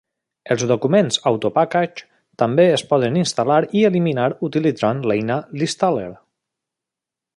[0.53, 2.07] Els documents Autopackage
[2.43, 6.11] també es poden instal·lar i eliminar utilitzant l'eina Listaller.